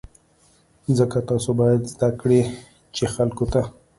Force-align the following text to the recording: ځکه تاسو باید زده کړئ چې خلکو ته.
ځکه 0.97 1.17
تاسو 1.29 1.49
باید 1.59 1.81
زده 1.93 2.09
کړئ 2.19 2.41
چې 2.95 3.03
خلکو 3.15 3.45
ته. 3.53 3.61